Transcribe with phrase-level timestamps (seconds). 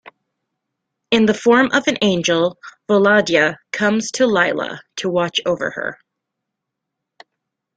[1.11, 2.57] In the form of an angel,
[2.89, 5.99] Volodya comes to Lilya to watch over her.